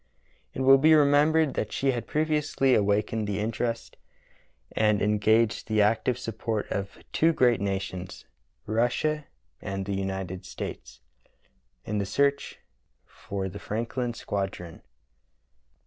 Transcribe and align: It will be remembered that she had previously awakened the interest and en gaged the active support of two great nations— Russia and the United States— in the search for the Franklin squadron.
It 0.55 0.61
will 0.61 0.79
be 0.79 0.95
remembered 0.95 1.53
that 1.53 1.71
she 1.71 1.91
had 1.91 2.07
previously 2.07 2.73
awakened 2.73 3.27
the 3.27 3.37
interest 3.37 3.97
and 4.71 4.99
en 4.99 5.19
gaged 5.19 5.67
the 5.67 5.83
active 5.83 6.17
support 6.17 6.67
of 6.71 6.97
two 7.13 7.31
great 7.33 7.61
nations— 7.61 8.25
Russia 8.65 9.27
and 9.61 9.85
the 9.85 9.93
United 9.93 10.43
States— 10.43 11.01
in 11.85 11.99
the 11.99 12.07
search 12.07 12.57
for 13.05 13.47
the 13.47 13.59
Franklin 13.59 14.15
squadron. 14.15 14.81